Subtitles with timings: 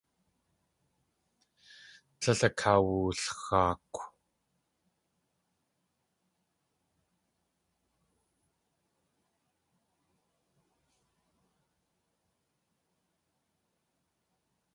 [2.19, 3.99] Tlél akawulxaakw.